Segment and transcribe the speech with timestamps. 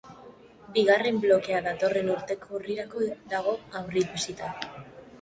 [0.77, 4.55] Bigarren blokea datorren urteko urrirako dago aurreikusita.